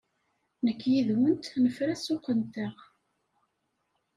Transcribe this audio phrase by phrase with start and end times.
[0.65, 2.75] Nekk yid-went nefra ssuq-nteɣ.